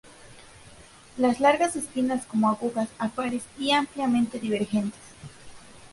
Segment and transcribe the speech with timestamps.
[1.19, 4.97] Las largas espinas como agujas a pares y ampliamente divergentes.